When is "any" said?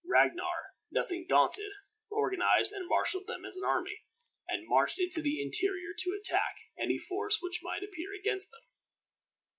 6.75-6.97